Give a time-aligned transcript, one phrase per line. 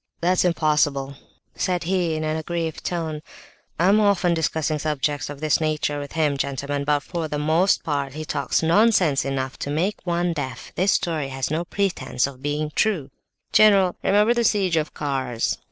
[0.19, 1.13] "That's impossible!"
[1.55, 3.21] said he in an aggrieved tone.
[3.79, 7.83] "I am often discussing subjects of this nature with him, gentlemen, but for the most
[7.83, 12.41] part he talks nonsense enough to make one deaf: this story has no pretence of
[12.41, 13.11] being true."
[13.53, 15.59] "General, remember the siege of Kars!